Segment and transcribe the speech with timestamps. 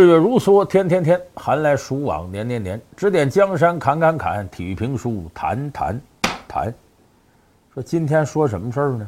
[0.00, 2.80] 日月如梭，天天天，寒来暑往，年年年。
[2.96, 6.00] 指点江山，砍砍砍，体育评书，谈谈
[6.48, 6.74] 谈。
[7.74, 9.06] 说今天说什么事儿呢？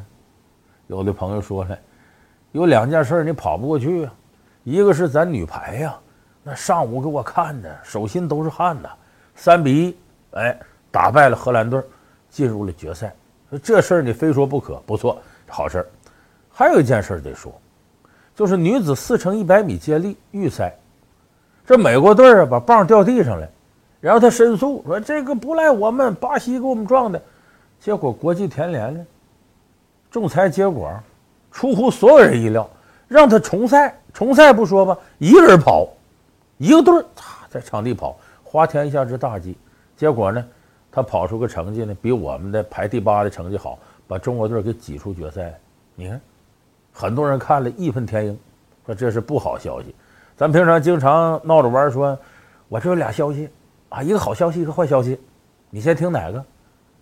[0.85, 1.75] 有的朋友说了，
[2.51, 4.13] 有两件事你跑不过去啊。
[4.63, 5.97] 一个是咱女排呀，
[6.43, 8.89] 那上午给我看的，手心都是汗呐，
[9.33, 9.97] 三比一，
[10.33, 10.55] 哎，
[10.91, 11.81] 打败了荷兰队，
[12.29, 13.11] 进入了决赛。
[13.49, 15.87] 说这事儿你非说不可，不错，好事儿。
[16.51, 17.51] 还有一件事得说。
[18.35, 20.73] 就是女子四乘一百米接力预赛，
[21.65, 23.49] 这美国队啊把棒掉地上了，
[24.01, 27.21] 然后他申诉说这个不赖我们，巴西给我们撞的。
[27.79, 29.05] 结果国际田联呢，
[30.11, 30.91] 仲裁结果
[31.51, 32.69] 出乎所有人意料，
[33.07, 33.97] 让他重赛。
[34.13, 35.87] 重赛不说吧，一个人跑，
[36.57, 37.05] 一个队儿
[37.49, 39.57] 在场地跑，花天一下之大稽。
[39.97, 40.45] 结果呢，
[40.91, 45.53] 他跑出个成绩呢，比我们的排第八的成绩好，把中国队给挤出决赛。
[45.95, 46.21] 你看。
[46.95, 48.37] 很多人看了义愤填膺，
[48.85, 49.95] 说这是不好消息。
[50.35, 52.17] 咱平常经常闹着玩说，
[52.67, 53.47] 我这有俩消息
[53.89, 55.19] 啊，一个好消息，一个坏消息，
[55.69, 56.43] 你先听哪个？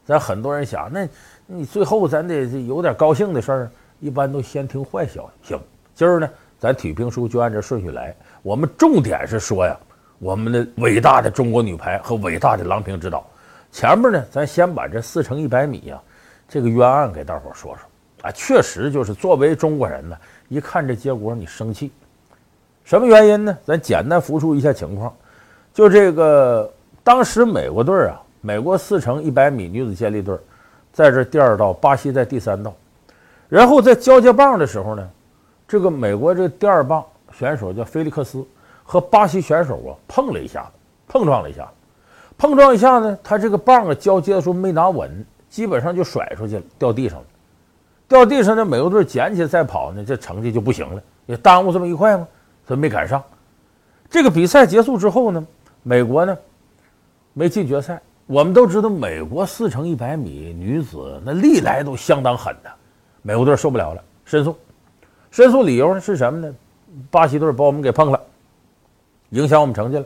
[0.03, 1.07] 咱很多人想，那
[1.45, 5.49] 你最后咱得有点高兴的事儿，一般都先听坏消息。
[5.49, 5.59] 行，
[5.93, 8.13] 今儿呢，咱体育评书就按这顺序来。
[8.41, 9.79] 我们重点是说呀，
[10.19, 13.25] 我们的伟大的中国女排和伟大的郎平指导。
[13.71, 16.01] 前面呢，咱先把这四乘一百米呀，
[16.49, 18.27] 这个冤案给大伙说说。
[18.27, 20.17] 啊，确实就是作为中国人呢，
[20.49, 21.91] 一看这结果你生气，
[22.91, 23.57] 什么原因呢？
[23.63, 25.13] 咱简单复述一下情况，
[25.73, 26.69] 就这个
[27.05, 30.37] 当时美国队啊，美国四乘一百米女子接力队，
[30.91, 32.73] 在这第二道，巴西在第三道，
[33.47, 35.09] 然后在交接棒的时候呢，
[35.69, 38.45] 这个美国这第二棒选手叫菲利克斯
[38.83, 40.69] 和巴西选手啊碰了一下，
[41.07, 41.65] 碰撞了一下，
[42.37, 47.25] 碰撞一下呢，他这个棒啊交接的时候没拿稳，基本上就甩出去了，掉地上了。
[48.09, 52.27] 掉地上，那美国队捡起来再跑呢，这成绩就不行了，也耽误这么一块嘛，
[52.71, 53.21] 都没赶上。
[54.09, 55.45] 这个比赛结束之后呢，
[55.83, 56.37] 美国呢
[57.33, 58.01] 没进决赛。
[58.27, 62.71] 我们都知道，美国四乘一百米女子那历来都相当狠的，
[63.21, 64.57] 美国队受不了了，申诉。
[65.31, 66.55] 申诉理由是什么呢？
[67.09, 68.21] 巴西队把我们给碰了，
[69.31, 70.05] 影响我们成绩了。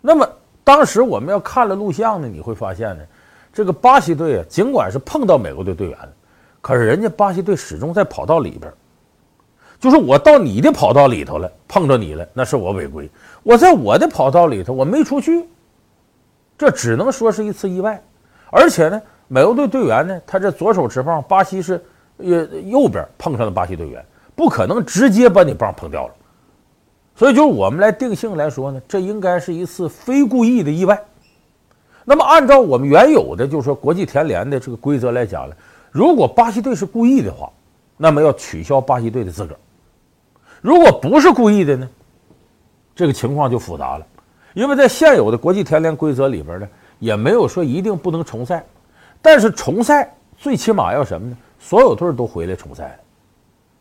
[0.00, 0.26] 那么
[0.64, 3.04] 当时我们要看了录像呢，你会发现呢，
[3.52, 6.12] 这个巴西队啊，尽管是碰到美国队队员了。
[6.62, 8.72] 可是人家巴西队始终在跑道里边，
[9.78, 13.08] 就是我到你的跑道里头了，碰着你了，那是我违规。
[13.42, 15.46] 我在我的跑道里头，我没出去，
[16.56, 18.02] 这只能说是一次意外。
[18.50, 21.84] 而且呢，美国队队员呢，他这左手持棒，巴西是
[22.16, 24.04] 呃右边碰上了巴西队员，
[24.34, 26.14] 不可能直接把你棒碰掉了。
[27.14, 31.02] 所以，就是我们来定性来说呢，这应该是一次非故意的意外。
[32.04, 35.54] 那么，按照我们原有的就是说国际田联的这个规则来讲呢。
[35.90, 37.50] 如果巴西队是故意的话，
[37.96, 39.54] 那么要取消巴西队的资格；
[40.60, 41.88] 如果不是故意的呢，
[42.94, 44.06] 这个情况就复杂了。
[44.54, 46.68] 因为在现有的国际田联规则里边呢，
[46.98, 48.64] 也没有说一定不能重赛，
[49.20, 51.36] 但是重赛最起码要什么呢？
[51.58, 52.98] 所有队都回来重赛，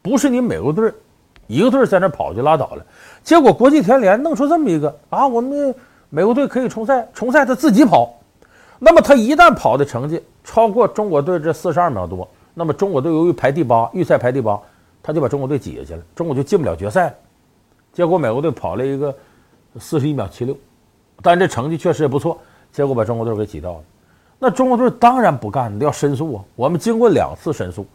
[0.02, 0.92] 不是你美国队
[1.48, 2.86] 一个队在那跑就拉倒了。
[3.24, 5.74] 结果国际田联弄出这么一个啊，我们
[6.10, 8.14] 美国队可以重赛，重赛他自己跑。
[8.80, 14.60] 那么他一旦跑的成绩超过中国队这四十二秒多，那么中国队由于排第八，预赛排第八，
[15.06, 17.14] 他就把中国队挤下去了，中国就进不了决赛。
[17.94, 19.16] 结果美国队跑了一个
[19.80, 20.58] 四十一秒七六，
[21.22, 22.40] 但这成绩确实也不错，
[22.72, 23.84] 结果把中国队给挤掉了。
[24.40, 26.44] 那中国队当然不干，要申诉啊！
[26.56, 27.86] 我们经过两次申诉，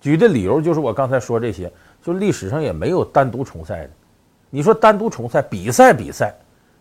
[0.00, 3.90] 举的理由就是我刚才说这些，就历史上也没有单独重赛的。
[4.50, 6.34] 你说单独重赛比赛比赛，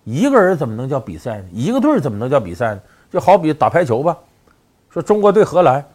[0.05, 1.45] 一个人怎么能叫比赛呢？
[1.53, 2.81] 一个队怎么能叫比赛呢？
[3.11, 4.17] 就好比打排球吧，
[4.89, 5.85] 说中国队荷兰，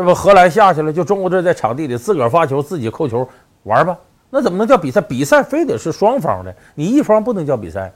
[0.00, 3.26] 是不荷兰下去了，就中国队在场地里自个儿发球，自己扣球
[3.62, 3.96] 玩吧，
[4.28, 5.00] 那怎么能叫比赛？
[5.00, 7.92] 比赛非得是双方的，你一方不能叫比赛。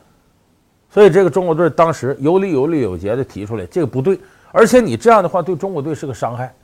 [0.90, 4.18] 所以这个中国队当时有理有理有节的提出来，这个不对，
[4.52, 6.54] 而且你这样的话对中国队是个伤害。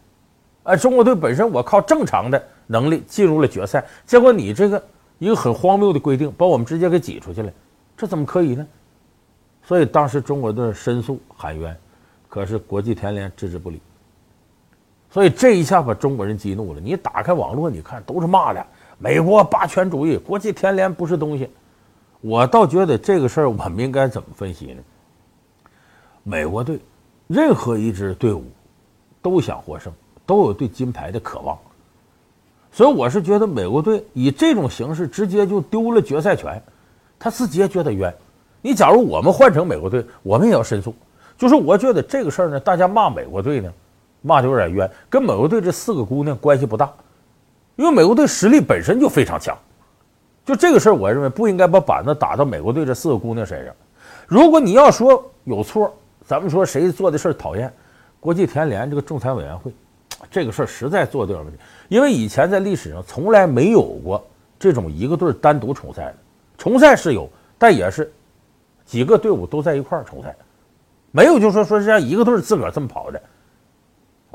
[0.63, 4.83] 哎，中国队本身我靠正常的能力进入了决赛，结果你这个
[5.19, 7.53] 一个很荒谬的规定，把我们直接给挤出去了，
[7.97, 8.67] 这怎么可以呢？
[9.63, 11.77] 所以当时中国队申诉喊冤，
[12.29, 13.81] 可是国际田联置之不理。
[15.15, 16.81] 所以这一下把中国人激怒了。
[16.81, 18.67] 你打开网络，你看都是骂的，
[18.99, 21.49] 美国霸权主义，国际田联不是东西。
[22.21, 24.83] 我倒觉得这个事儿我们应该怎么分析呢？
[26.25, 26.81] 美国队，
[27.29, 28.43] 任何一支队伍
[29.23, 29.93] 都想获胜，
[30.27, 31.57] 都有对金牌的渴望。
[32.73, 36.61] 所以我是觉得美国队以这种形式直接就丢了决赛权，
[37.21, 38.13] 他自己也觉得冤。
[38.63, 40.93] 你假如我们换成美国队，我们也要申诉。
[41.39, 43.73] 就是我觉得这个事儿呢，大家骂美国队呢，
[44.27, 46.91] 骂的有点冤，跟美国队这四个姑娘关系不大，
[47.77, 49.55] 因为美国队实力本身就非常强。
[50.47, 53.75] 就这个事儿，我认为不应该把板子打到美国队这四个姑娘身上。
[54.27, 55.95] 如果你要说有错，
[56.27, 57.71] 咱们说谁做的事儿讨厌，
[58.19, 59.71] 国际田联这个仲裁委员会，
[60.31, 61.61] 这个事儿实在做的有点问题。
[61.89, 64.27] 因为以前在历史上从来没有过
[64.59, 66.17] 这种一个队单独重赛的，
[66.57, 67.29] 重赛是有，
[67.59, 68.11] 但也是
[68.87, 70.35] 几个队伍都在一块儿重赛，
[71.11, 73.21] 没有就说说是让一个队自个儿这么跑的。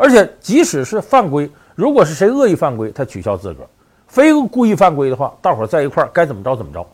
[0.02, 3.64] 而且即使是犯规，如果是谁恶意犯规，他取消资格；
[4.08, 6.88] 非故意犯规的话，大伙儿在一块儿该怎么着怎么着。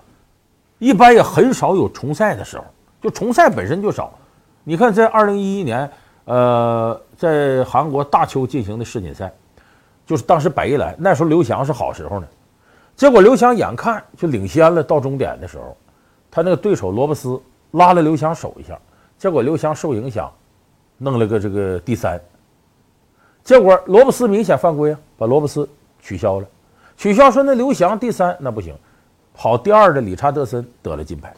[0.80, 2.66] 一般也很少有重赛的时候，
[3.00, 4.12] 就重赛本身就少。
[4.64, 5.88] 你看，在二零一一年，
[6.26, 9.32] 呃，在韩国大邱进行的世锦赛。
[10.08, 12.28] 就是当时百一来，那时候刘翔是好时候呢，
[12.96, 15.78] 结果刘翔眼看就领先了，到终点的时候，
[16.32, 17.40] 他那个对手罗伯斯
[17.72, 18.80] 拉了刘翔手一下，
[19.20, 20.32] 结果刘翔受影响，
[20.98, 22.20] 弄了个这个第三。
[23.46, 25.70] 结果罗伯斯明显犯规啊，把罗伯斯
[26.02, 26.48] 取消了，
[26.98, 28.76] 取消说那刘翔第三那不行，
[29.36, 31.32] 跑第二的理查德森得了金牌，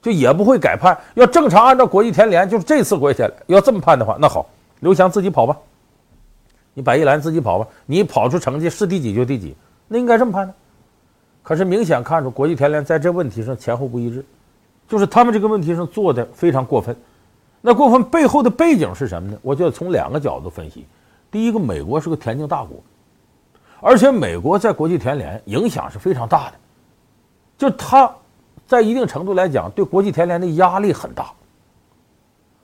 [0.00, 0.98] 就也不会改判。
[1.12, 4.48] 要正常按照国际田联，就是这次国际田联要这么判的话，那好，
[4.80, 5.54] 刘翔自己跑吧。
[6.72, 9.54] 你百一兰自己跑吧，你跑出成绩是第几就第几，
[9.88, 10.54] 那应该这么判的。
[11.42, 14.24] 可是明显看出国际田联在这问题上前后不一致，
[14.88, 16.96] 就是他们这个问题上做的非常过分。
[17.60, 19.38] 那过分背后的背景是什么呢？
[19.42, 20.86] 我就从两个角度分析。
[21.30, 22.76] 第一个，美国是个田径大国，
[23.80, 26.52] 而且美国在国际田联影响是非常大的，
[27.56, 28.12] 就他
[28.66, 31.30] 在一定程度来讲对国际田联的压力很大。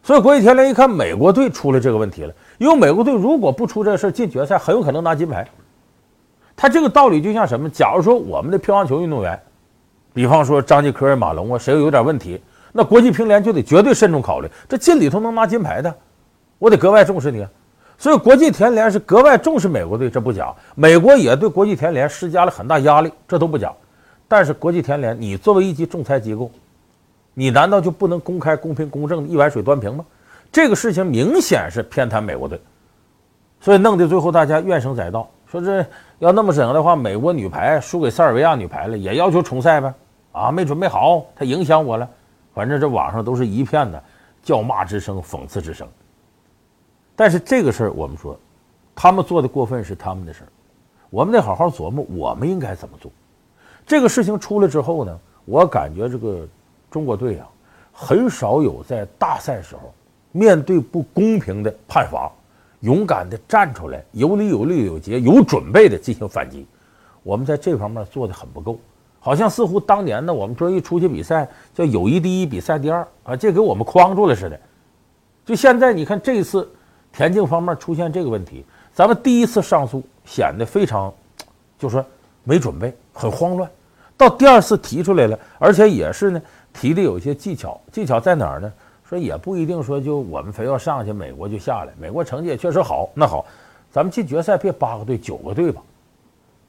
[0.02, 2.32] 所以国际田联一看美国队出了这个问题了。
[2.58, 5.46] 因为美国队如果不出这事进决赛很有可能拿金牌。
[6.54, 7.68] 他这个道理就像什么？
[7.68, 9.38] 假如说我们的乒乓球运动员，
[10.14, 12.40] 比方说张继科、马龙啊，谁有点问题，
[12.72, 15.94] 那国际乒联就得绝对慎重考虑，这进里头能拿金牌的，
[16.58, 17.46] 我得格外重视你。
[17.98, 20.54] 所以国际田联是格外重视美国队，这不假。
[20.74, 23.72] 美国也对国际田联施加了很大压力，这都不假。
[24.28, 26.50] 但是国际田联，你作为一级仲裁机构，
[27.32, 30.04] 你难道就不能公开、公平、公正的一碗水端平吗？
[30.52, 32.60] 这个事情明显是偏袒美国队，
[33.60, 35.84] 所以弄得最后大家怨声载道，说这
[36.18, 39.92] 要那么整的话，美国女排输给塞尔维亚女排了，也要求重赛呗？
[40.32, 42.08] 啊，没准备好，他影响我了。
[42.54, 44.02] 反正这网上都是一片的
[44.42, 45.86] 叫骂之声、讽刺之声。
[47.16, 48.38] 但是这个事儿，我们说，
[48.94, 50.48] 他们做的过分是他们的事儿，
[51.10, 53.10] 我们得好好琢磨，我们应该怎么做。
[53.84, 56.46] 这个事情出来之后呢，我感觉这个
[56.90, 57.48] 中国队啊，
[57.92, 59.92] 很少有在大赛时候。
[60.32, 62.30] 面对不公平的判罚，
[62.80, 66.66] 勇敢地站出来，有理有律有节有准备地进行反击。
[67.22, 68.78] 我们在这方面做的很不够，
[69.18, 74.60] 好像似乎当年呢，我们说一出去比赛叫友谊第一，比赛第二啊，这给我们框住了似的。
[75.46, 76.70] 就现在你看，这一次
[77.16, 81.10] 田径方面出现这个问题，咱们第一次上诉显得非常，
[81.78, 82.04] 就说
[82.44, 83.68] 没准备，很慌乱。
[84.18, 86.42] 到第二次提出来了，而且也是呢，
[86.74, 88.70] 提的有一些技巧，技巧在哪儿呢？
[89.08, 91.92] 说也不一定说就我们非要上去，美国就下来。
[91.98, 93.46] 美国成绩也确实好，那好，
[93.90, 95.80] 咱们进决赛别八个队九个队吧。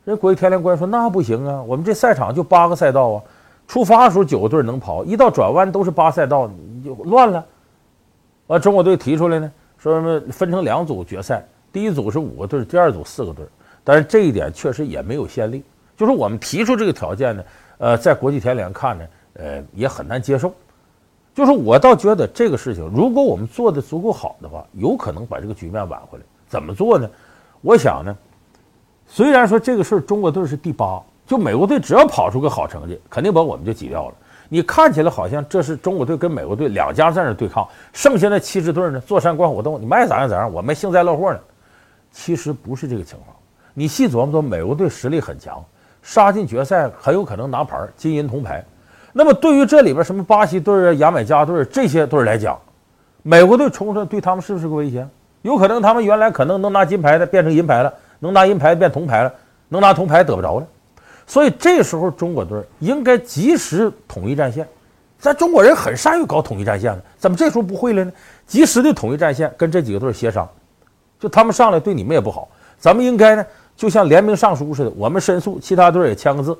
[0.06, 3.24] 人国际田联官说那不行啊，我们这赛场就八个赛道啊，
[3.68, 7.44] 出发的时候九个队能跑，一到转弯都是八赛道，你就乱了。
[8.45, 13.46] 完，中国队提出来呢，说什么分成两组决赛，第一组是五个队，第二组四个队。
[13.84, 15.64] 但是这一点确实也没有先例，
[15.96, 17.44] 就是我们提出这个条件呢，
[17.78, 19.06] 呃，在国际田联看呢，
[19.36, 20.54] 呃，也很难接受。
[21.34, 26.26] 就是我倒觉得这个事情，如果我们做的足够好的话，有可能把这个局面挽回来。
[26.48, 27.10] 怎么做呢？
[27.62, 28.18] 我想呢，
[29.06, 34.16] 虽然说这个事儿中国队是第八，就美国队只要跑出个好成绩，肯定把我们就挤掉了。
[34.49, 41.39] 你看起来好像这是中国队跟美国队两家在那对抗，剩下那七支队呢坐山观虎斗，你们爱咋样咋样，我们幸灾乐祸呢。
[42.11, 43.35] 其实不是这个情况。
[43.73, 45.63] 你细琢磨琢磨，美国队实力很强，
[46.01, 48.63] 杀进决赛很有可能拿牌，金银铜牌。
[49.13, 52.57] 那么对于这里边什么巴西队啊、牙买加队这些队来讲，
[53.23, 55.07] 美国队冲出来对他们是不是个威胁？
[55.42, 59.33] 有可能他们原来可能能拿金牌的变成银牌了，能拿银牌变铜牌了，
[59.68, 60.68] 能拿铜牌得不着了。
[61.28, 64.68] 所以这时候中国队应该及时统一战线。
[65.19, 68.12] 咱中国人很善于搞统一战线的，怎么这时候不会了呢？
[68.46, 70.48] 及时的统一战线，跟这几个队协商，
[71.19, 76.57] 就他们上来对你们也不好，咱们应该呢就像联名上书似的，我们申诉，其他队也签个字，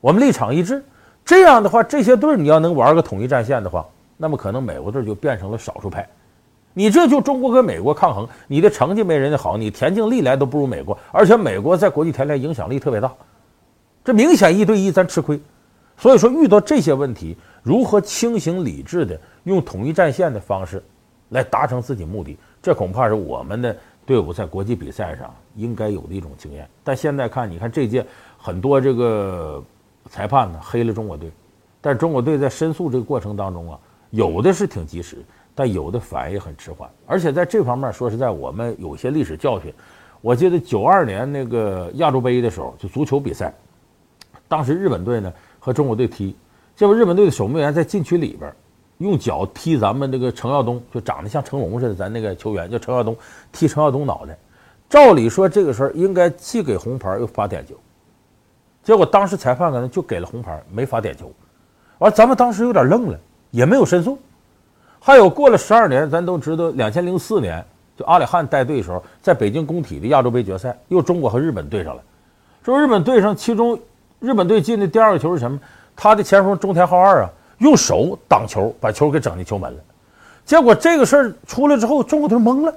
[0.00, 0.84] 我们立场一致。
[1.24, 3.84] 这样的话，这些队你要能玩个统一战线的话，
[4.16, 6.06] 那么可能美国队就变成了少数派。
[6.74, 13.10] 你这就中国跟美国抗衡，你的成绩没人家好，你田径历来都不如美国，而且美国在国际田联影响力特别大，
[14.08, 15.38] 这明显一对一咱吃亏。
[15.98, 20.82] 所以说，遇到这些问题，如何清醒理智的用统一战线的方式
[21.28, 26.66] 来达成自己目的，这恐怕是我们的队伍在国际比赛上应该有的一种经验。
[26.82, 28.02] 但现在看，你看这届
[28.38, 29.62] 很多这个。
[30.10, 31.30] 裁判呢黑了中国队，
[31.82, 35.18] 但中国队在申诉这个过程当中啊，有的是挺及时，
[35.54, 36.88] 但有的反应很迟缓。
[37.06, 39.70] 而且在这方面，说实在，我们有些历史教训。
[40.22, 43.52] 我记得九二年那个亚洲杯的时候，就足球比赛，
[44.48, 46.34] 当时日本队呢和中国队踢，
[46.74, 48.52] 结果日本队的守门员在禁区里边
[48.96, 53.16] 用脚踢咱们这个程耀东，就长得像成龙似的，咱那个球员叫程耀东，
[53.52, 54.36] 踢程耀东脑袋。
[54.88, 57.74] 照理说这个事儿应该既给红牌又罚点球，
[58.82, 61.30] 结果当时裁判可能就给了红牌，没罚点球。
[61.98, 64.18] 完，咱们当时有点愣了，也没有申诉。
[64.98, 67.64] 还有过了十二年，咱都知道，两千零四年。
[67.96, 72.02] 就阿里汉带队的时候，在北京工体的亚洲杯决赛，又中国和日本对上了。
[72.64, 73.76] 说日本队上，其中
[74.20, 75.58] 日本队进的第二个球是什么？
[75.94, 79.78] 他的前锋中田浩二啊，用手挡球，把球给整进球门了。
[80.44, 82.74] 结果这个事儿出来之后，中国队懵了，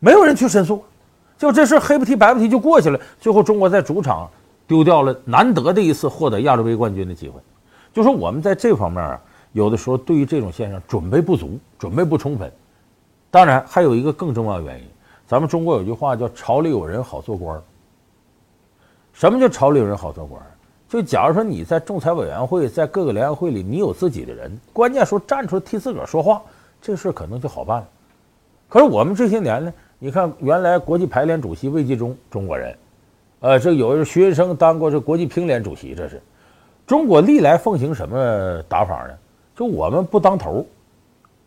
[0.00, 0.84] 没有人去申诉，
[1.38, 3.00] 就这事黑不提白不提就过去了。
[3.20, 4.28] 最后中国在主场
[4.66, 7.40] 丢掉了难得的一次获得亚洲杯冠军的机会。
[7.94, 9.20] 就说我们在这方面啊，
[9.52, 12.52] 有的时候对于这种现象准备不足，准备不充分。
[13.30, 14.84] 当然，还有一个更重要的原因，
[15.26, 17.60] 咱们中国有句话叫“朝里有人好做官”。
[19.18, 20.40] 什么叫“朝里有人好做官”？
[20.88, 26.40] 就假如说你在仲裁委员会，在各个联合会里，你有自己的人，关键时候站出来替自个儿说话，
[26.80, 27.88] 这事可能就好办了。
[28.68, 32.78] 可是我们这些年呢，你看，原来国际排联主席魏纪中，中国人，
[33.40, 36.22] 呃，这有徐云生当过这国际乒联主席，这是
[36.86, 39.14] 中国历来奉行什么打法呢？
[39.56, 40.64] 就我们不当头。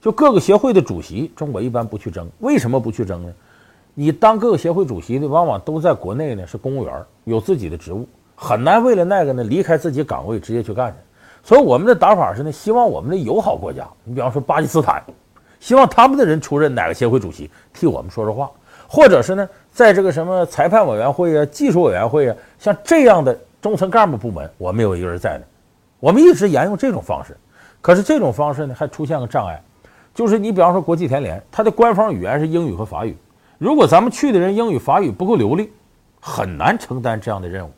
[0.02, 2.28] 就各个协会的主席，中国一般不去争。
[2.40, 3.34] 为什么不去争呢？
[3.94, 6.94] 你当各个协会主席的，往往都在国内呢，是公务员，
[7.26, 10.98] 有自己的职务，很难为了那个呢离开自己岗位直接去干去。
[11.44, 15.04] 所以我们的打法是呢，希望我们的友好国家，你比方说巴基斯坦，
[15.60, 18.50] 希望他们的人出任哪个协会主席，替我们说说话，
[18.88, 25.44] 或者是呢，在这个什么裁判委员会啊、技术委员会啊，像这样的中层干部部门，我们有一个人在呢。
[26.00, 27.36] 我们一直沿用这种方式，
[27.82, 29.62] 可是这种方式呢，还出现个障碍。
[30.14, 33.16] 就是你比方说国际田联，它的官方语言是英语和法语。
[33.62, 35.72] 如果咱们去的人英语法语不够流利，
[36.20, 37.70] 很难承担这样的任务。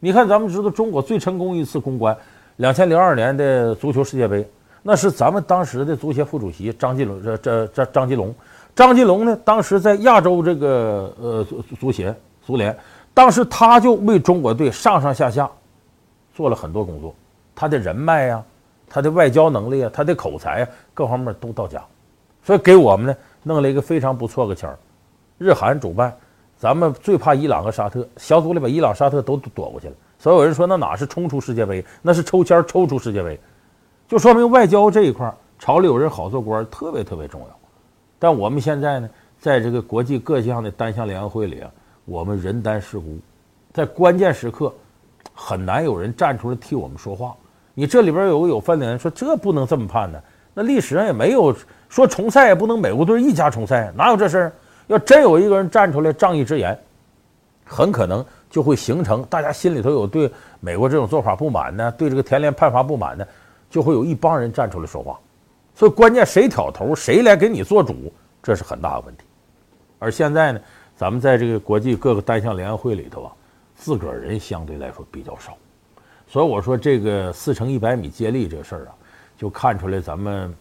[0.00, 2.16] 你看，咱们知道中国最成功一次公关，
[2.56, 4.44] 两千零二年的足球世界杯，
[4.82, 8.34] 那是咱们当时的足协副主席张继龙，这这这张继龙，
[8.74, 12.12] 张继龙呢，当时在亚洲这个呃足足协
[12.44, 12.76] 足联，
[13.14, 15.48] 当时他就为中国队上上下下
[16.34, 17.14] 做了很多工作，
[17.54, 18.42] 他的人脉呀。
[18.88, 21.80] 他的外交能力啊，他的口才啊，各方面都到家，
[22.42, 24.76] 所以给我们呢弄了一个非常不错个签儿。
[25.38, 26.12] 日韩主办，
[26.58, 29.94] 咱们最怕伊朗和沙特，小组里把伊朗、沙特都躲过去了。
[30.18, 33.38] 所有人说那哪是冲出世界杯，那是抽签抽出世界杯，
[34.08, 37.46] 就说明外交这一块儿朝里有人好做官特别特别重要。
[38.18, 41.70] 但我们现在呢，在这个国际各项的单项联合会里啊，
[42.04, 43.16] 我们人单势孤，
[43.72, 44.74] 在关键时刻
[45.32, 47.32] 很难有人站出来替我们说话。
[47.74, 50.20] 你这里边有个有分的人说这不能这么判呢？
[50.52, 51.54] 那历史上也没有
[51.88, 54.52] 说重赛也不能美国队一家重赛，哪有这事儿？
[54.88, 56.78] 要真有一个人站出来仗义直言，
[57.64, 63.26] 很可能就会形成大家心里头有对美国这种做法不满呢，对这个田联判罚不满呢，
[63.68, 65.18] 就会有一帮人站出来说话。
[65.74, 68.12] 所以关键谁挑头，谁来给你做主，
[68.42, 69.24] 这是很大的问题。
[69.98, 70.60] 而现在呢，
[70.96, 73.32] 咱们在这个国际各个单项联合会里头啊，
[73.74, 75.56] 自个儿人相对来说比较少。
[76.28, 78.94] 所以我说这个四乘一百米接力这事儿啊，
[79.36, 80.54] 就看出来咱们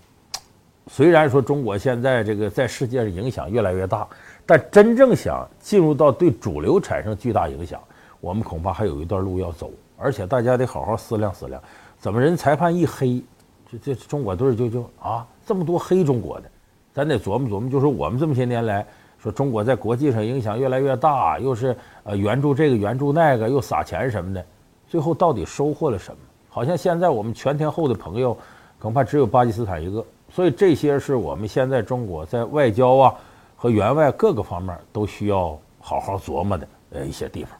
[0.87, 4.07] 虽然说中国现在这个在世界上影响越来越大，
[4.45, 7.81] 但真正想进入到对主流产生巨大影响，
[8.21, 9.71] 我们恐怕还有一段路要走。
[9.97, 11.59] 而且大家得好好思量思量，
[11.97, 13.23] 怎么人裁判一黑，
[13.71, 16.49] 这这中国队就就啊这么多黑中国的，
[16.93, 17.69] 咱得琢磨琢磨。
[17.69, 18.85] 就说我们这么些年来
[19.17, 24.45] 说中国在国际上影响越来越大，又是呃援助这个援助那个，又撒钱什么的。
[24.87, 26.17] 最后到底收获了什么？
[26.47, 28.37] 好像现在我们全天候的朋友，
[28.77, 30.05] 恐怕只有巴基斯坦一个。
[30.35, 33.15] 所以这些是我们现在中国在外交啊
[33.55, 37.57] 和援外各个方面都需要好好琢磨的呃一些地方。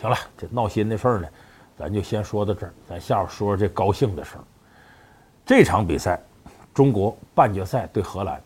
[0.00, 1.26] 行了，这闹心的事儿呢，
[1.76, 2.72] 咱就先说到这儿。
[2.88, 4.44] 咱下边说说这高兴的事儿。
[5.44, 6.20] 这场比赛，
[6.72, 8.40] 中国半决赛对荷兰。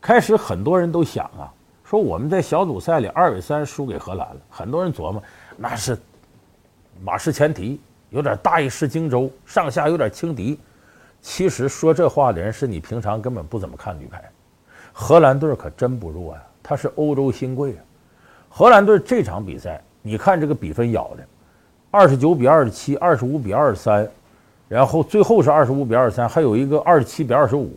[0.00, 1.54] 开始很多人都想啊，
[1.84, 4.40] 说我们在小组赛里二比三输给荷兰了。
[4.50, 5.22] 很多人琢磨，
[5.56, 5.96] 那是。
[7.00, 10.58] 马失前蹄，有点大意失荆州，上下有点轻敌。
[11.22, 14.22] 其实说这话的人是你平常根本不怎么看女排。
[14.92, 17.80] 荷兰队可真不弱呀，他是欧洲新贵啊。
[18.48, 21.24] 荷兰队这场比赛，你看这个比分咬的，
[21.90, 24.08] 二十九比二十七，二十五比二十三，
[24.68, 27.72] 然后最后是二十五比二十三，还有一个二十七比二十五，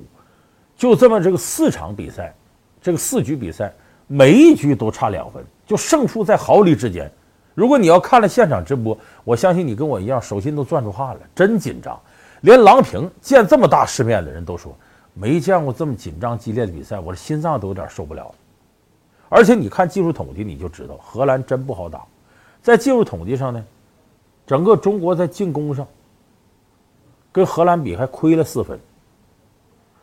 [0.76, 2.34] 就这么这个四场比赛，
[2.82, 3.72] 这个四局比赛，
[4.08, 7.12] 每一局都差两分，就胜负在毫厘之间。
[7.54, 12.00] 如果你要看了现场直播，我相信你跟我一样，手心都攥出汗了，真紧张。
[12.44, 14.76] 连郎平见这么大世面的人都说
[15.14, 18.34] 没见过这么紧张激烈的比赛，我的心脏都有点受不了。
[19.30, 22.04] 而且你看技术统计，你就知道荷兰真不好打。
[22.62, 23.64] 在技术统计上呢，
[24.46, 25.88] 整个中国在进攻上
[27.32, 28.78] 跟荷兰比还亏了四分，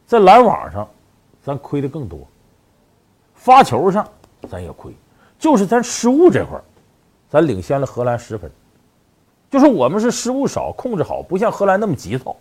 [0.06, 0.88] 在拦网上
[1.42, 2.26] 咱亏的更多，
[3.35, 4.09] 发球上
[4.49, 4.94] 咱也亏，
[5.38, 6.59] 就是咱失误这块。
[7.28, 8.50] 咱领先了荷兰十分，
[9.50, 12.37] 就是我们是失误少，控制好，不像荷兰那么急躁。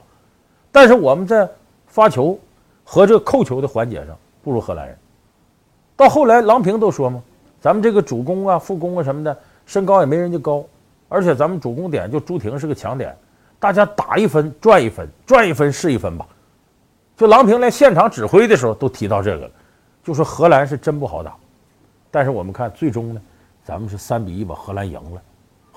[0.71, 1.49] 但是我们在
[1.87, 2.39] 发球
[2.83, 4.95] 和这个扣球的环节上不如荷兰人。
[5.97, 7.21] 到后来，郎平都说嘛，
[7.59, 9.35] 咱们这个主攻啊、副攻啊什么的，
[9.65, 10.63] 身高也没人家高，
[11.07, 13.17] 而且咱们主攻点就朱婷是个强点，
[13.59, 16.27] 大家打一分赚一分，赚一分是一分吧。
[17.17, 19.51] 就郎平来现场指挥的时候都提到这个，
[20.03, 21.35] 就说荷兰是真不好打。
[22.11, 23.21] 但是我们看最终呢？
[23.61, 25.21] 咱们是三比一把荷兰赢了，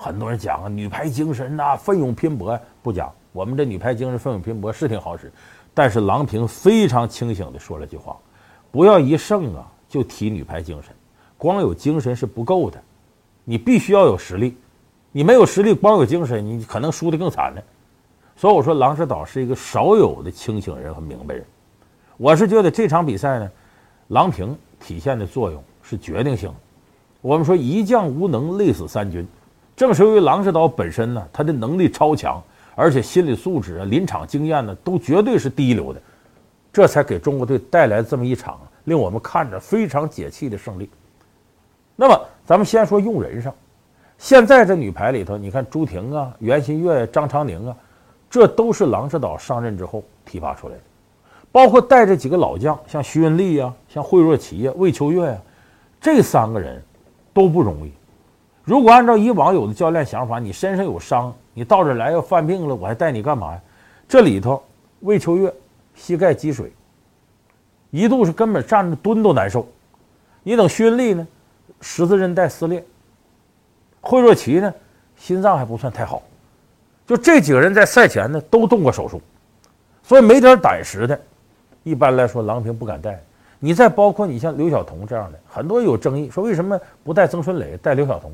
[0.03, 2.59] 很多人讲啊，女排精神呐，奋勇拼搏。
[2.81, 5.31] 不讲，我们这女排精神奋勇拼搏是挺好使，
[5.73, 8.17] 但是郎平非常清醒的说了句话：
[8.69, 10.93] 不要一胜啊就提女排精神，
[11.37, 12.77] 光有精神是不够的，
[13.45, 14.57] 你必须要有实力，
[15.13, 17.61] 你没有实力光有精神，你可能输得更惨呢。
[18.35, 21.45] 所以我说，郎指导是一个少有的清醒人和明白人。
[22.17, 23.49] 我是觉得这场比赛呢，
[24.09, 26.55] 郎平体现的作用是决定性的。
[27.21, 29.25] 我们说一将无能，累死三军。
[29.75, 32.41] 正是由于郎指导本身呢，他的能力超强，
[32.75, 35.99] 而且心理素质啊、临场经验呢，都绝对是第一流的，
[36.71, 40.89] 这才给中国队带来这么一场令我们看着非常解气的胜利。
[41.95, 43.53] 那么，咱们先说用人上，
[44.17, 47.75] 现在这女排里头，你看朱婷啊、袁心玥、张常宁啊，
[48.29, 50.81] 这都是郎指导上任之后提拔出来的，
[51.51, 55.37] 包括带着几个老将，像徐云丽呀、像惠若琪呀、魏秋月呀，
[55.99, 56.81] 这三个人。
[57.35, 57.91] 都不容易。
[58.65, 63.61] 如果按照以往有的教练想法，你身上有伤，你到这来要犯病了，我还带你干嘛呀？
[64.07, 64.63] 这里头，
[65.01, 65.53] 魏秋月
[65.95, 66.71] 膝盖积水，
[67.89, 69.67] 一度是根本站着蹲都难受。
[70.43, 71.27] 你等勋丽呢，
[71.81, 72.83] 十字韧带撕裂。
[73.99, 74.73] 惠若琪呢，
[75.17, 76.21] 心脏还不算太好。
[77.05, 79.21] 就这几个人在赛前呢都动过手术，
[80.03, 81.19] 所以没点胆识的，
[81.83, 83.21] 一般来说郎平不敢带。
[83.59, 88.31] 你再包括你像刘晓彤这样的，很多有争议，说为什么不带曾春蕾，带刘晓彤？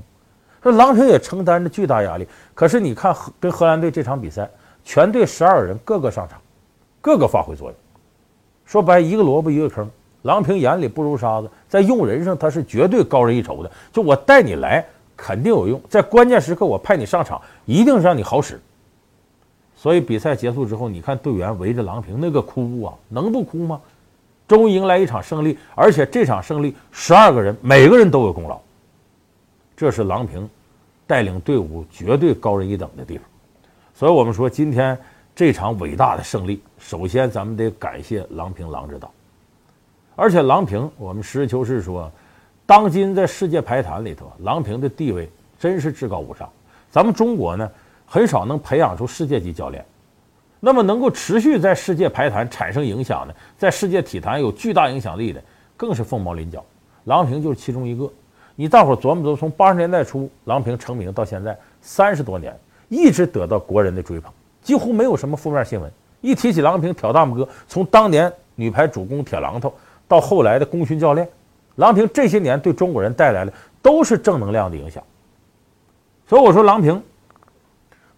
[0.62, 2.28] 说郎平也承担着巨大压力。
[2.54, 4.50] 可是你看跟荷兰队这场比赛，
[4.84, 6.40] 全队十二人个个上场，
[7.02, 7.76] 个个发挥作用。
[8.66, 9.90] 说白，一个萝卜一个坑。
[10.24, 13.72] 郎平眼里不如沙子，在用人上他是绝对高人一筹的。
[13.92, 18.60] 就我带你来肯定有用，在关键时刻我派你上场，一定是让你好使。
[19.78, 23.80] 所以比赛结束之后，你看队员围着郎平那个哭啊，能不哭吗？
[24.46, 28.60] 终于迎来一场胜利，而且这场胜利十二个人每个人都有功劳，
[29.80, 30.50] 这是郎平
[31.08, 33.26] 带领队伍绝对高人一等的地方。
[33.94, 35.00] 所以我们说今天
[35.34, 39.10] 这场伟大的胜利，首先咱们得感谢郎平郎指导。
[40.18, 42.12] 而且郎平，我们实事求是说，
[42.66, 46.50] 当今在世界排坛里头，郎平的地位真是至高无上。
[46.92, 47.72] 咱们中国呢，
[48.06, 49.86] 很少能培养出世界级教练。
[50.60, 55.42] 那么能够持续在世界排坛产生影响的，在世界体坛有巨大影响力的，
[55.78, 56.62] 更是凤毛麟角。
[57.06, 58.12] 郎平就是其中一个。
[58.60, 62.54] 你大伙琢磨琢磨，从八十年代初郎平成名到现在三十多年，
[62.90, 64.30] 一直得到国人的追捧，
[64.62, 65.90] 几乎没有什么负面新闻。
[66.20, 67.48] 一提起郎平，挑大拇哥。
[67.70, 69.74] 从当年女排主攻铁榔头，
[70.10, 71.26] 到后来的功勋教练，
[71.78, 75.02] 郎平这些年对中国人带来的都是正能量的影响。
[76.28, 77.02] 所以我说郎平。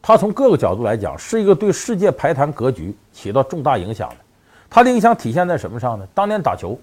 [0.01, 4.15] 他从各个角度来讲，是一个对世界排坛格局起到重大影响的。
[4.71, 6.07] 他的影响体现在什么上呢？
[6.15, 6.75] 当年打球，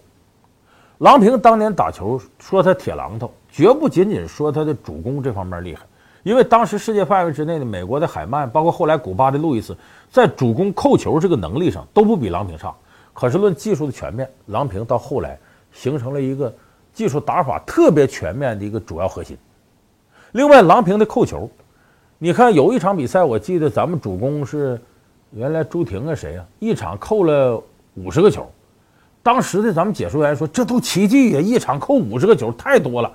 [0.98, 5.84] 郎平当年打球，说他铁榔头，绝不仅仅说他的主攻这方面厉害，
[6.22, 9.76] 因为当时世界范围之内的美国的海曼，包括后来古巴的路易斯，
[10.12, 12.72] 在主攻扣球这个能力上都不比郎平差。
[13.12, 15.36] 可是论技术的全面，郎平到后来
[15.72, 16.54] 形成了一个
[16.94, 19.36] 技术打法特别全面的一个主要核心。
[20.30, 21.50] 另外，郎平的扣球。
[22.16, 24.80] 你看，有一场比赛，我记得咱们主攻是
[25.32, 26.44] 原来朱婷啊，谁呀？
[26.60, 27.60] 一场扣了
[27.94, 28.48] 五十个球。
[29.20, 33.12] 当时的咱们解说员说：“这都奇迹呀，一场扣五十个球太多了。”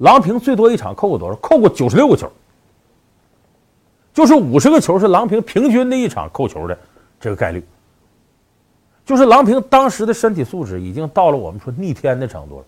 [0.00, 1.34] 郎平最多一场扣过多少？
[1.36, 2.30] 扣过九十六个球。
[4.12, 6.78] 就是五十个球是郎平平均的一场扣球的
[7.18, 7.64] 这个概率。
[9.06, 12.64] 就是郎平当时的身体素质已经到了我们说逆天的程度了。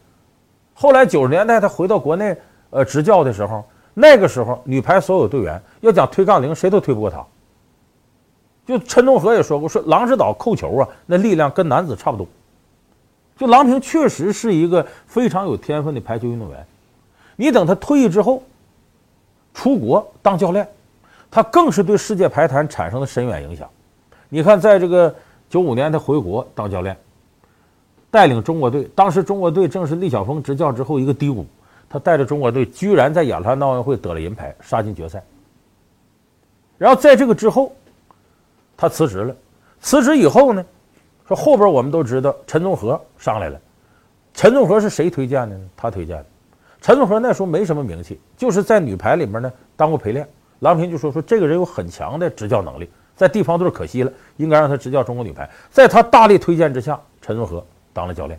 [0.74, 2.36] 后来九十年代他回到国内
[2.70, 3.64] 呃执教的时候。
[3.94, 7.22] 那个时候，女排所有队员要讲推杠铃，谁都推不过他。
[8.64, 12.26] 就陈东河也说过，说郎指导扣球啊，那力量跟男子差不多。
[13.36, 16.66] 就郎平确实是一个非常有天分的排球运动员。
[17.42, 18.40] 你等他退役之后，
[19.52, 20.64] 出国当教练，
[21.28, 23.68] 他更是对世界排坛产生了深远影响。
[24.28, 25.12] 你看，在这个
[25.50, 26.96] 九五年他回国当教练，
[28.12, 31.44] 带领中国队，当时中国队正是李晓峰执教之后一个低谷，
[31.90, 35.20] 他带着中国队居然在亚特兰大奥运会得了银牌，杀进决赛。
[36.78, 37.72] 然后在这个之后，
[38.76, 39.34] 他辞职了。
[39.80, 40.64] 辞职以后呢，
[41.26, 43.60] 说后边我们都知道陈宗和上来了。
[44.32, 45.64] 陈宗和是谁推荐的呢？
[45.76, 46.26] 他推荐的。
[46.82, 50.28] 陈宗和那时候没什么名气，就是在女排里面呢当过陪练。
[50.58, 55.48] 郎平就说说这个人有很强的执教能力，在地方队可惜了，应该让他执教中国女排。
[55.70, 58.38] 在他大力推荐之下，陈宗和当了教练。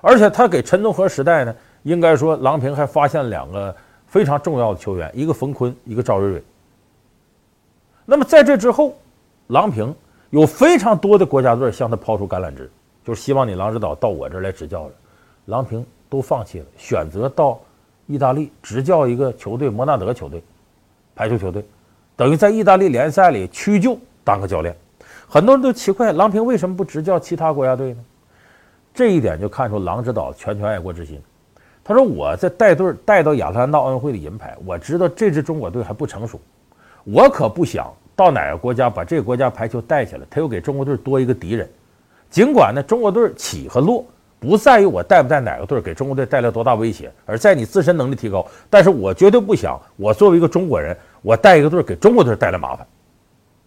[0.00, 3.74] 而且他给陈宗和时代呢，应该说郎平还发现两个
[4.06, 6.42] 非常重要的球员，一个冯坤，一个赵蕊蕊。
[8.04, 8.96] 那么在这之后，
[9.48, 9.92] 郎平
[10.30, 12.70] 有非常多的国家队向他抛出橄榄枝，
[13.04, 14.92] 就是希望你郎指导到我这儿来执教了。
[15.46, 17.58] 郎平都放弃了，选择到
[18.06, 20.44] 意大利执教一个球队——摩纳德球队，
[21.16, 21.64] 排球球队，
[22.14, 24.76] 等于在意大利联赛里屈就当个教练。
[25.26, 28.04] 很多人都奇怪，郎平为什么不执教其他国家队呢？
[28.92, 31.18] 这一点就看出郎指导拳拳爱国之心。
[31.82, 36.38] 他说：“我在带队带到亚特兰大奥运会的银牌，我知道这支中国队还不成熟。”
[37.04, 41.66] 我可不想到哪个国家把这个国家排球带起来，他又给中国队多一个敌人。
[42.28, 44.04] 尽管呢，中国队起和落
[44.42, 48.44] 不在于我带不带哪个队给中国队带来多大威胁，而在你自身能力提高。
[48.68, 52.86] 但是我绝对不想，我作为一个中国人，我带一个队给中国队带来麻烦，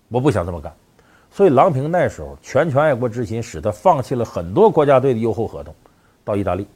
[0.09, 0.71] 我不想这么干。
[1.31, 5.73] 所以郎平那时候全权爱国之心，使他放弃了很多国家队的优厚合同，
[6.23, 6.67] 到意大利。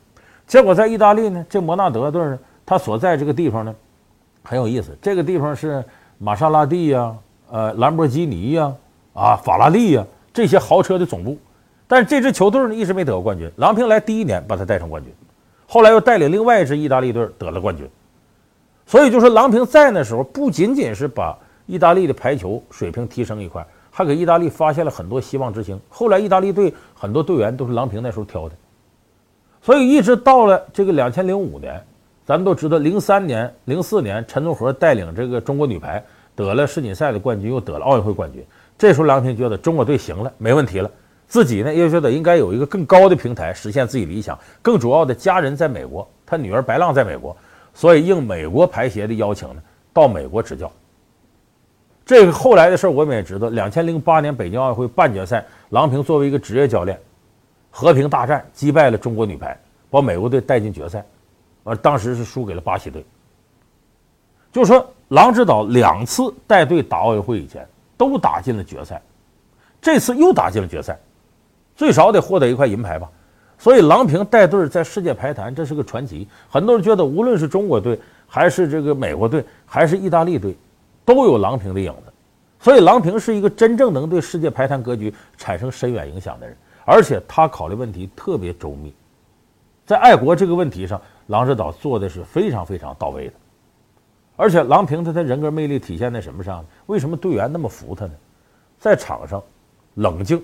[0.48, 3.76] 结果在意大利呢，这摩纳德队呢，他所在这个地方呢，
[4.44, 4.98] 很有意思。
[5.02, 5.84] 这个地方是。
[6.22, 7.16] 玛莎拉蒂呀，
[7.50, 8.76] 呃，兰博基尼呀，
[9.14, 11.38] 啊，法拉利呀，这些豪车的总部。
[11.89, 13.52] 但是这支球队呢，一直没得过冠军。
[13.56, 15.12] 郎平来第一年把他带成冠军，
[15.67, 17.89] 后来又带领另外一支意大利队得了冠军。
[18.86, 25.80] 所以就说郎平在那时候，不仅仅是把意大利的排球水平提升一块，还给意大利发现了很多希望之星。
[25.89, 28.56] 后来意大利队很多队员都是郎平那时候挑的。
[29.62, 31.84] 所以一直到了这个两千零五年。
[32.25, 36.04] 咱们都知道，零三年、零四年，陈宗和带领这个中国女排
[36.36, 38.45] 得了世锦赛的冠军，又得了奥运会冠军。
[38.78, 40.91] 这时候，郎平觉得中国队行了，没问题了。
[41.30, 44.38] 自己呢，也觉得应该有一个更高的平台实现自己理想。
[44.62, 47.38] 更主要的，家人在美国，他女儿白浪在美国，
[47.74, 49.62] 所以应美国排协的邀请呢，
[49.94, 50.70] 到美国执教。
[52.04, 53.48] 这个后来的事，我们也知道。
[53.50, 57.00] 两千零八年北京奥运会半决赛，郎平作为一个职业教练，
[57.70, 59.56] 和平大战击败了中国女排，
[59.92, 61.06] 把美国队带进决赛。
[61.63, 63.06] 而当时是输给了巴西队。
[64.52, 69.00] 就说，郎指导两次带队打奥运会以前都打进了决赛，
[69.80, 70.98] 这次又打进了决赛，
[71.80, 73.10] 最少得获得一块银牌吧。
[73.58, 76.28] 所以，郎平带队在世界排坛这是个传奇。
[76.50, 80.54] 很多人觉得，无论是中国队，还是这个美国队，还是意大利队，
[81.06, 82.12] 都有郎平的影子。
[82.60, 88.94] 所以，郎平是一个真正能对世界排坛格局产生深远影响的人，而且他考虑问题特别周密，
[89.86, 91.02] 在爱国这个问题上。
[91.28, 93.34] 郎指导做的是非常非常到位的，
[94.36, 96.65] 而且郎平他的人格魅力体现在什么上呢？
[96.88, 98.12] 为什么队员那么服他呢？
[98.80, 99.39] 在场上
[99.94, 100.42] 冷静、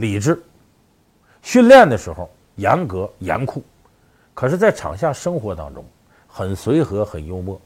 [0.00, 0.42] 理智，
[1.42, 3.62] 训练的时候严格严酷，
[4.32, 5.84] 可是，在场下生活当中
[6.26, 7.60] 很随和、很幽默，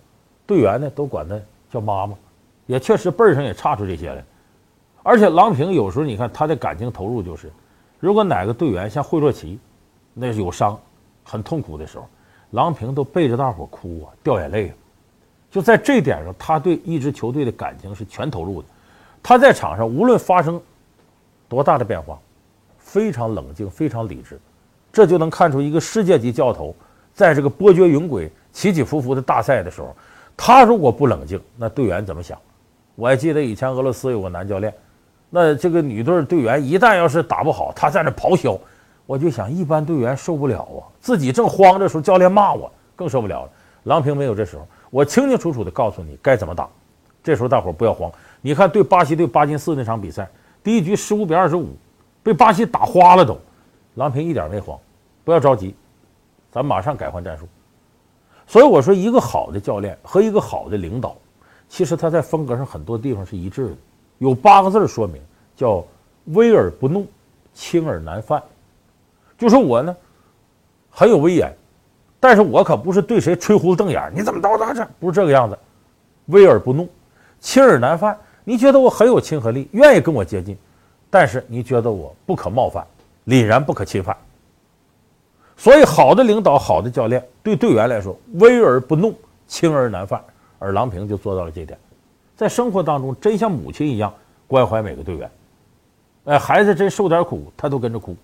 [0.44, 2.16] 队员呢都管他叫妈妈，
[2.66, 4.24] 也确实辈儿上也差出这些来。
[5.04, 7.52] 而且郎平有时候你看他的感情投入就是，
[8.00, 9.58] 如果哪个队员像惠若琪，
[10.12, 10.76] 那是有伤。
[11.22, 12.08] 很痛苦的时候，
[12.50, 14.74] 郎平都背着大伙哭啊，掉眼泪啊。
[15.52, 18.68] 就在这点上，他对一支球队的感情是全投入的。
[19.22, 20.60] 他在场上无论发生
[21.48, 22.18] 多大的变化，
[22.94, 24.38] 非常冷静，非常理智。
[24.92, 26.72] 这就能看出一个世界级教头
[27.12, 29.92] 在这个波谲云诡、起起伏伏的大赛的时候，
[30.36, 32.38] 他如果不冷静，那队员怎么想？
[32.94, 34.72] 我还记得以前俄罗斯有个男教练，
[35.28, 38.56] 那这个女队队员一旦要是打不好，他在那咆哮。
[39.06, 43.50] 我就想，一般队员受不了啊，自己正慌着时候，教练骂我，更受不了了。
[43.82, 46.68] 郎平没有这时候，我清清楚楚地告诉你该怎么打。
[47.24, 48.08] 这时候大伙不要慌。
[48.40, 50.30] 你看对巴西队巴金斯那场比赛，
[50.62, 51.70] 第一局十五比二十五，
[52.24, 53.38] 被巴西打花了都，
[53.94, 54.76] 郎平一点没慌，
[55.22, 55.76] 不要着急，
[56.50, 57.46] 咱马上改换战术。
[58.46, 61.16] 所以我说，一个好的教练和一个好的领导，
[61.68, 63.76] 其实他在风格上很多地方是一致的。
[64.18, 65.20] 有八个字说明，
[65.54, 65.84] 叫
[66.26, 67.06] 威而不怒，
[67.52, 68.42] 轻而难犯。
[69.36, 69.94] 就说我呢，
[70.90, 71.54] 很有威严，
[72.20, 74.10] 但是我可不是对谁吹胡子瞪眼。
[74.14, 74.86] 你怎么到达这？
[74.98, 75.58] 不是这个样子，
[76.26, 76.88] 威而不怒，
[77.38, 78.16] 亲而难犯。
[78.44, 80.56] 你觉得我很有亲和力，愿意跟我接近，
[81.14, 82.84] 但是你觉得我不可冒犯，
[83.26, 84.16] 凛然不可侵犯。
[85.56, 89.14] 所以，好的领导，好的教练，对队员来说，威而不怒，
[89.46, 90.20] 轻而难犯，
[90.58, 91.78] 而郎平就做到了这点，
[92.34, 94.12] 在生活当中真像母亲一样
[94.48, 95.30] 关怀每个队员。
[96.24, 98.16] 哎，孩子真受点苦，他都跟着哭。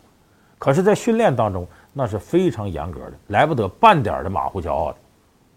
[0.59, 4.97] 可是，在训练当中，那是非常严格的，来不得半点的马虎骄傲的。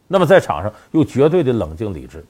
[0.08, 2.24] 那么，在场上又绝对的冷静理智。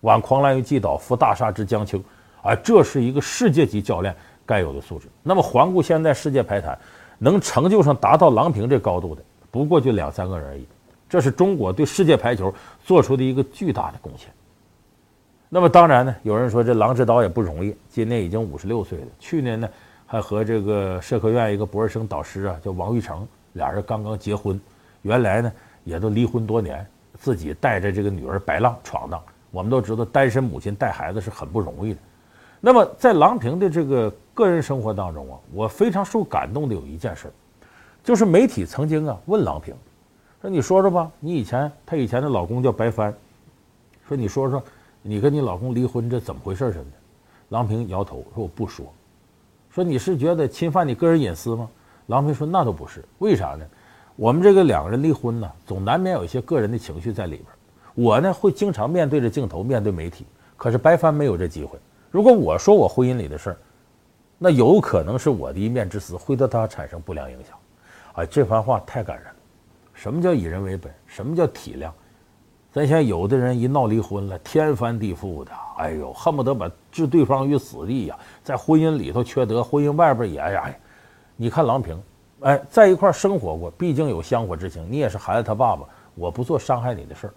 [0.00, 2.02] 挽狂澜于既倒，扶大厦之将倾。
[2.44, 5.08] 啊，这是一个世界级教练该有的素质。
[5.22, 6.78] 那么，环顾现在世界排坛，
[7.18, 10.66] 能成就上达到郎平这高度的，不过就两三个人而已。
[11.08, 12.52] 这是中国对世界排球
[12.84, 14.28] 做出的一个巨大的贡献。
[15.48, 19.06] 那么当然呢，有人说这郎指导也不容易，今年已经五十六岁了。
[19.18, 19.68] 去年呢，
[20.04, 24.60] 还和这个社科院一个博士生导师啊，叫王玉成，俩人刚刚结婚。
[25.02, 25.52] 原来呢，
[25.84, 29.22] 也都离婚多年，自己带着这个女儿白浪闯荡。
[29.50, 32.00] 我们都知道，单身母亲带孩子是很不容易的。
[32.66, 37.30] 那么在郎平的这个个人生活当中啊，我非常受感动的有一件事，
[38.02, 39.74] 就是媒体曾经啊问郎平，
[40.40, 43.14] 说你说说吧，你以前她以前的老公叫白帆，
[44.08, 44.62] 说你说说。
[45.06, 46.72] 你跟你老公离婚，这怎么回事？
[46.72, 46.86] 似的，
[47.50, 48.86] 郎平摇头说：“我不说。”
[49.68, 51.68] 说你是觉得侵犯你个人隐私吗？
[52.06, 53.66] 郎平说：“那都不是，为啥呢？
[54.16, 57.46] 我们这个两个人离婚呢，总难免有一些个人的情绪在里边。
[57.94, 60.24] 我呢，会经常面对着镜头，面对媒体。
[60.56, 61.78] 可是白帆没有这机会。
[62.14, 63.56] 如果我说我婚姻里的事儿，
[64.38, 67.58] 那有可能是我的一面之词，会对他产生不良影响。
[68.12, 69.34] 哎，这番话太感人了。
[69.94, 70.94] 什么叫以人为本？
[71.08, 71.90] 什么叫体谅？”
[72.70, 78.16] 咱想，有的人一闹离婚了，天翻地覆的，哎呦，恨不得把置对方于死地呀！
[78.44, 80.72] 在婚姻里头缺德，婚姻外边也呀。
[81.34, 82.00] 你看郎平，
[82.42, 84.86] 哎，在一块生活过，毕竟有香火之情。
[84.88, 87.34] 你也是孩子他爸爸，我不做伤害你的事儿。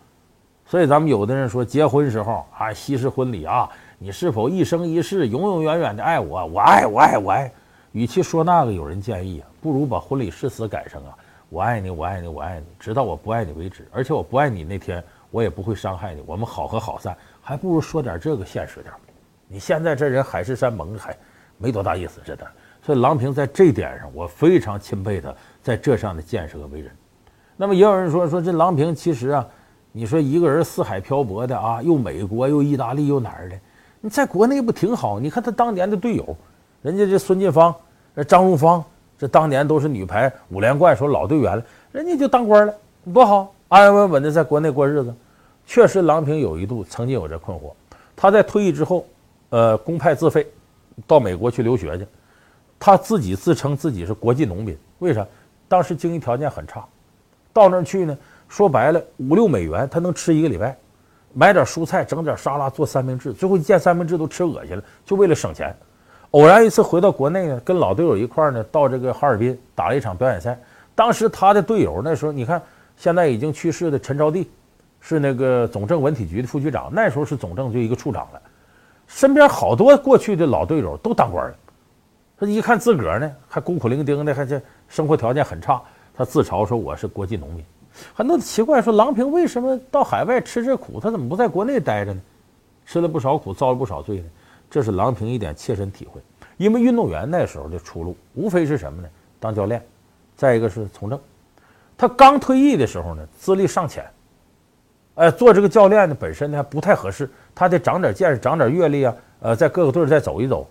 [0.67, 6.45] 所以咱们有的人说，结婚时候啊，西式婚礼啊，你是否一生一世、永永远远的爱我？
[6.45, 7.51] 我爱我爱我爱。
[7.93, 11.17] 与其说那个，有人建议啊，不如把婚礼誓词改成啊，
[11.49, 13.87] 我爱你，我爱你，我爱你，直到我不爱你为止。
[13.91, 15.03] 而且我不爱你那天。
[15.29, 18.93] 我也不会伤害你，我们好合好散，还不如说点这个现实点。
[19.45, 21.13] 你现在这人海誓山盟，还
[21.57, 22.47] 没多大意思，真的。
[22.81, 26.89] 所以郎平在这点上，我非常钦佩他在这上的见识和为人。
[27.57, 29.45] 那么也有人说说这郎平其实啊，
[29.97, 33.59] 你说一个人四海漂泊的啊，又美国又意大利又哪儿的？
[33.99, 35.19] 你在国内不挺好？
[35.19, 36.37] 你看他当年的队友，
[36.83, 37.73] 人家这孙晋芳、
[38.27, 38.83] 张荣芳，
[39.17, 42.73] 这当年都是女排五连冠时候老队员了，人家就当官了，
[43.11, 43.51] 多好。
[43.69, 45.11] 安安稳稳的在国内过日子，
[45.65, 47.73] 确实，郎平有一度曾经有这困惑。
[48.15, 49.03] 他在退役之后，
[49.49, 50.45] 呃，公派自费
[51.07, 52.05] 到美国去留学去。
[52.77, 55.25] 他自己自称自己是国际农民，为啥？
[55.67, 56.85] 当时经济条件很差，
[57.51, 58.15] 到那儿去呢，
[58.47, 60.77] 说白了五六美元他能吃一个礼拜，
[61.33, 65.75] 买点蔬菜，整点沙拉，做三明治，最后一见三明治都吃恶心了，就为了省钱。
[66.31, 70.59] 偶然一次回到国内呢，跟老队友一块儿呢，到这个哈尔滨打了一场表演赛。
[70.95, 72.61] 当时他的队友那时候，你看。
[72.99, 74.43] 现在已经去世的陈招娣，
[75.01, 78.41] 是那个总政文体局的副局长，那时候是总政就一个处长了。
[79.05, 81.55] 身边好多过去的老队友都当官了。
[82.39, 85.79] 他一看自个儿呢，还孤苦伶仃的，还这生活条件很差。
[86.11, 87.63] 他自嘲说：“我是国际农民。”
[88.13, 90.99] 很多奇怪说：“郎平为什么到海外吃这苦？
[90.99, 92.21] 他怎么不在国内待着呢？
[92.85, 94.25] 吃了不少苦，遭了不少罪呢？”
[94.69, 96.21] 这是郎平一点切身体会。
[96.57, 99.07] 因为运动员那时候的出路无非是什么呢？
[99.39, 99.85] 当教练，
[100.35, 101.19] 再一个是从政。
[101.95, 104.05] 他刚退役的时候呢，资历尚浅，
[105.15, 110.67] 哎，做这个教练呢本身呢还不太合适，他得长点见识，长点阅历啊，呃，在各个队再走一走。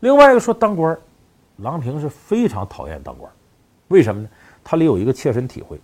[0.00, 0.96] 另外一个说当官，
[1.58, 3.30] 郎平是非常讨厌当官，
[3.88, 4.28] 为什么呢？
[4.62, 5.80] 他里有一个切身体会，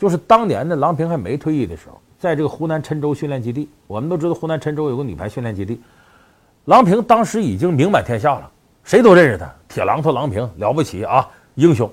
[0.00, 5.78] 就是当年呢，郎平还没退役的时候，在这个湖南郴州训练基地，我们都知道湖南郴州有个女排训练基地，
[6.64, 8.50] 郎平当时已经名满天下了，
[8.82, 11.88] 谁都认识他，铁榔头郎平了不起啊，英雄。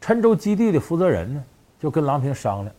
[0.00, 1.44] 郴州基地的负责人呢，
[1.78, 2.74] 就跟郎平商量，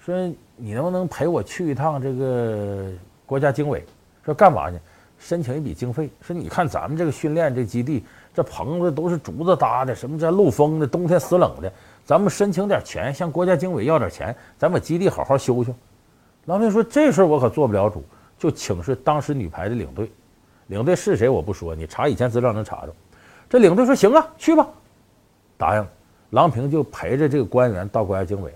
[0.00, 2.90] 说你能不能陪我去一趟这个
[3.24, 3.86] 国家经委？
[4.24, 4.76] 说干嘛去？
[5.18, 6.10] 申请一笔经费。
[6.20, 11.72] 说你看咱们这个训练这基地，这棚子都是竹子搭的，什么这漏风的，冬天死冷的，
[12.06, 15.74] 咱们申请点钱，向国家经委要点钱，咱把基地好好修修。
[16.44, 18.04] 郎平说这事儿我可做不了主，
[18.38, 20.08] 就请示当时女排的领队。
[20.68, 22.94] 领队是谁我不说，你查以前资料能查着。
[23.50, 24.66] 这领队说行啊，去吧，
[25.58, 25.86] 答应。
[26.30, 28.54] 郎平就陪着这个官员到国家经委，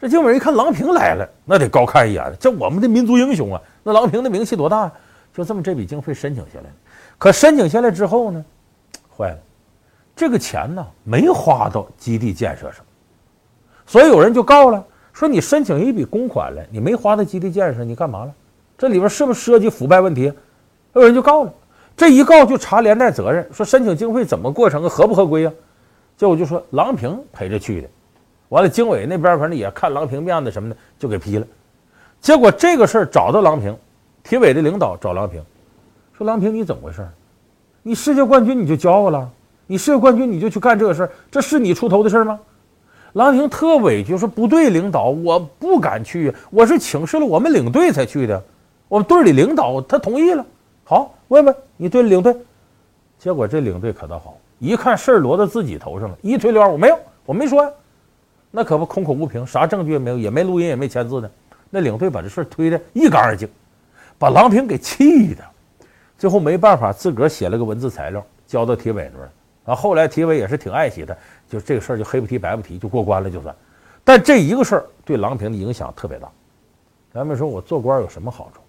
[0.00, 2.36] 这经委一看郎平来了，那得高看一眼了。
[2.36, 4.92] 这我们的民族英雄啊，那郎平的名气多大呀？
[5.32, 6.70] 就这么这笔经费申请下来
[7.16, 8.44] 可申请下来之后呢，
[9.16, 9.38] 坏了，
[10.16, 12.84] 这个钱呢没花到基地建设上，
[13.88, 18.34] 所以有人就告了，说你申请一笔公款了，你没花在基地建设，你干嘛了？
[18.76, 20.30] 这里边是不是涉及腐败问题？
[20.92, 21.52] 有人就告了，
[21.96, 25.52] 这一告就查连带责任，说申请经费怎么过程，合不合规啊？
[26.18, 27.88] 结果就说郎平陪着去的，
[28.50, 31.46] 完了经纬那边反正也看郎平面子什么的，就给批了。
[32.20, 33.74] 结果这个事儿找到郎平，
[34.22, 35.42] 体委的领导找郎平，
[36.12, 37.08] 说：“郎平，你怎么回事？
[37.82, 39.30] 你世界冠军你就骄傲了？
[39.66, 41.10] 你世界冠军你就去干这个事儿？
[41.30, 42.38] 这是你出头的事儿吗？”
[43.14, 48.42] 郎平特委屈说：“不对，领导，我不敢去，我是请示了我们领队才去的，
[48.88, 50.44] 我们队里领导他同意了。
[50.84, 52.36] 好，问问你队领队。
[53.18, 57.70] 结果这领队可倒好，一看事儿落到自己头上了，一推六二，我没有，我没说呀。”
[58.50, 61.30] 那可不空口无凭，啥证据也没有，也没录音，也没签字的。
[61.70, 63.48] 那领队把这事儿推得一干二净，
[64.18, 65.44] 把郎平给气的。
[66.16, 69.30] 最后没办法，自个儿写了个文字材料交到体委那儿。
[69.68, 71.14] 啊，后来体委也是挺爱惜他，
[71.46, 73.54] 就这个事儿就黑不提白不提，就过关了就算。
[74.02, 76.26] 但这一个事儿对郎平的影响特别大。
[77.12, 78.62] 咱们说我做官有什么好处？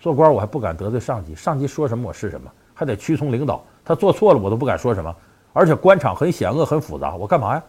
[0.00, 3.64] 做官我还不敢得罪上级，上级说什么我是什么，还得屈从领导。
[3.84, 5.14] 他做错了我都不敢说什么。
[5.52, 7.62] 而且官场很险恶很复杂，我干嘛呀？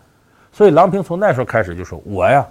[0.51, 2.47] 所以郎平从那时候开始就说：“我呀，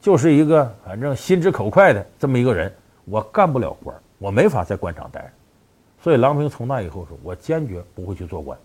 [0.00, 2.72] 就是一个反正心直口快的这么一个人，
[3.06, 5.28] 我干不了官，我没法在官场待。”
[6.00, 8.56] 所以郎平从那以后说：“我坚决不会去做官。”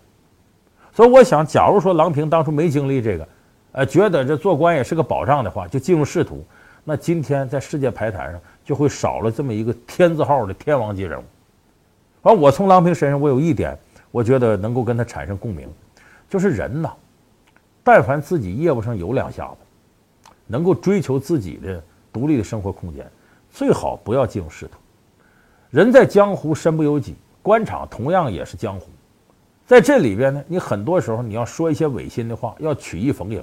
[0.94, 3.28] 所以我想，假如说郎平当初没经历这个，
[3.72, 6.44] 呃，觉得这做官也是个保障的话，就进入仕途，
[6.84, 11.24] 那今天在世界排坛上就会少了这么一个天字号的天王级人物。
[12.22, 13.76] 而我从郎平身上，我有一点，
[14.12, 15.68] 我觉得能够跟他产生共鸣，
[16.30, 16.92] 就是人呐。
[17.82, 23.04] 但凡自己业务上有两下子，能够追求自己的独立的生活空间，
[23.50, 24.78] 最好不要进入仕途。
[25.70, 28.86] 人在江湖身不由己，官场同样也是江湖。
[29.66, 33.42] 在这里边呢，你很多时候你要说一些违心的话，要曲意逢迎。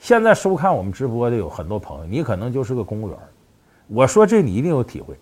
[0.00, 3.16] 现在收看我们直播的有很多朋友，你可能就是个公务员。
[3.86, 5.14] 我说这你一定有体会，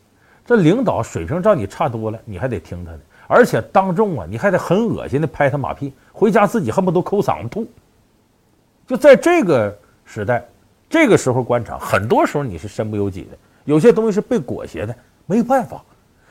[0.46, 7.66] 这领导水平照你差多了，你还得听他的，而且当众啊，你还得很恶心的拍他马屁，回家自己恨不得抠嗓子吐。
[8.86, 10.42] 就在这个时代，
[10.88, 15.84] 这个时候官场，很多时候你是身不由己的，有些东西是被裹挟的，没有办法。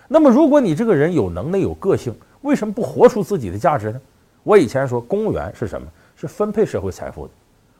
[0.08, 4.02] 那么，如果你这个人有能耐、有个性，为什么不活出自己的价值呢？
[4.44, 5.88] 我以前说，公务员是什么？
[6.16, 7.34] 是分配社会财富的。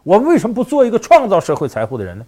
[0.04, 2.26] 我们为什么不做一个创造社会财富的人呢？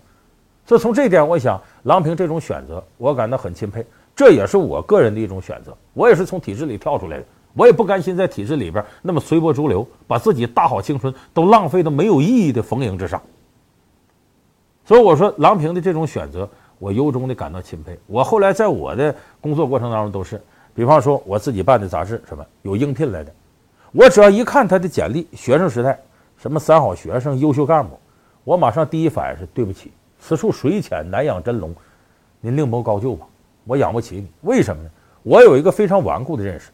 [0.66, 3.86] 所以从这一点，我想郎平这种选择，我感到很钦佩。
[4.16, 5.76] 这也是我个人的一种选择。
[5.94, 7.26] 我也是从体制里跳出来的。
[7.56, 13.22] 我也不甘心在体制里边那么随波逐流，把自己大好青春都浪费到没有意义的逢迎之上。
[14.86, 17.98] 所以我说，郎平的这种选择，我由衷的感到钦佩。
[18.08, 20.42] 我后来在我的工作过程当中都是，
[20.76, 23.32] 比方说我自己办的杂志，什么有应聘来的，
[23.92, 26.00] 我只要一看他的简历，学生时代
[26.38, 28.00] 什么三好学生、优秀干部，
[28.44, 31.74] 我马上第一反应是对不起，此处水浅难养真龙，
[32.42, 33.26] 您另谋高就吧，
[33.66, 34.28] 我养不起你。
[34.42, 34.90] 为什么呢？
[35.22, 36.72] 我有一个非常顽固的认识。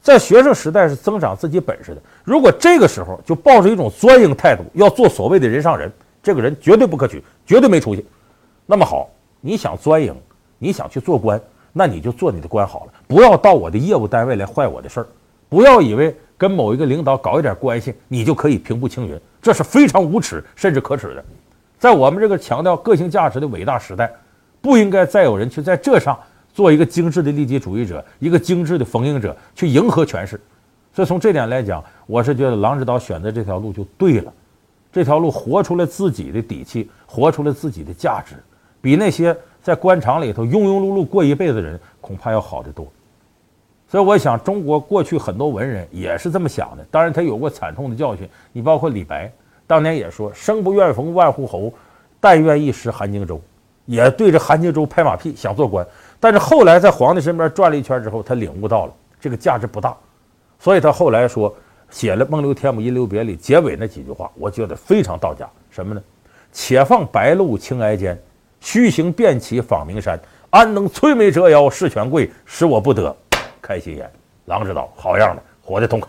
[0.00, 2.00] 在学生时代是增长自己本事的。
[2.22, 5.90] 如果这个时候就抱着一种钻营态度，要做所谓的人上人，
[6.22, 8.06] 这个人绝对不可取，绝对没出息。
[8.64, 10.14] 那么好，你想钻营，
[10.58, 11.40] 你想去做官，
[11.78, 15.06] 那你就做你的官好了，不要到我的业务单位来坏我的事儿。
[15.48, 21.24] 不要以为跟某一个领导搞一点关系，你就可以平步青云，这是非常无耻甚至可耻的。
[21.78, 24.12] 在我们这个强调个性价值的伟大时代，
[24.60, 26.18] 不应该再有人去在这上。
[26.52, 30.40] 做一个精致的利己主义者，一个精致的逢迎者，去迎合权势。
[30.92, 34.32] 所以从这点来讲，我是觉得郎指导选择这条路就对了。
[34.92, 38.34] 这条路活出来自己的底气，活出来自己的价值，
[38.80, 39.36] 比那些
[39.68, 42.90] 在官场里头庸庸碌碌过一辈子的人恐怕要好得多。
[43.86, 46.82] 所以我想，中国过去很多文人也是这么想的。
[46.90, 48.26] 当然，他有过惨痛的教训。
[48.50, 49.30] 你包括李白，
[49.66, 51.70] 当年也说：“生不愿逢万户侯，
[52.18, 53.38] 但愿一时韩荆州。”
[53.84, 55.86] 也对着韩荆州拍马屁，想做官。
[56.18, 59.94] 但是后来在皇帝身边转了一圈之后，他领悟到了这个价值不大，
[60.58, 61.54] 所以他后来说
[61.90, 65.46] 写了《梦留天姥吟留别》里结尾那几句话，我觉得非常到家。
[65.70, 66.02] 什么呢？
[66.50, 68.18] 且放白鹿青崖间，
[68.60, 70.18] 虚行便起访名山。
[70.50, 73.14] 安能摧眉折腰事权贵，使我不得
[73.60, 74.10] 开心颜。
[74.46, 76.08] 郎指导，好样的，活得痛快。